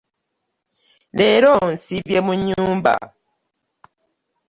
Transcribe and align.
leero 1.17 1.53
nsiibye 1.75 2.19
mu 2.25 2.33
nnyumba. 2.37 2.93